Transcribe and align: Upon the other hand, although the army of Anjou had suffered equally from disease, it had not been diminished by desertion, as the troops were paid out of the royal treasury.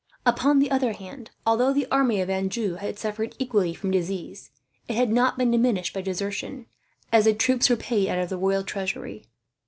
Upon 0.25 0.57
the 0.57 0.71
other 0.71 0.93
hand, 0.93 1.29
although 1.45 1.71
the 1.71 1.85
army 1.91 2.21
of 2.21 2.29
Anjou 2.31 2.73
had 2.77 2.97
suffered 2.97 3.35
equally 3.37 3.75
from 3.75 3.91
disease, 3.91 4.49
it 4.87 4.95
had 4.95 5.11
not 5.11 5.37
been 5.37 5.51
diminished 5.51 5.93
by 5.93 6.01
desertion, 6.01 6.65
as 7.11 7.25
the 7.25 7.35
troops 7.35 7.69
were 7.69 7.75
paid 7.75 8.09
out 8.09 8.17
of 8.17 8.29
the 8.29 8.37
royal 8.37 8.63
treasury. 8.63 9.27